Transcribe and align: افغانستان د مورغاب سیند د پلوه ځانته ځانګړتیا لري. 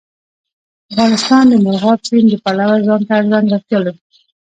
افغانستان 0.91 1.43
د 1.49 1.53
مورغاب 1.63 1.99
سیند 2.07 2.27
د 2.31 2.35
پلوه 2.43 2.75
ځانته 2.87 3.15
ځانګړتیا 3.31 3.77
لري. 3.85 4.01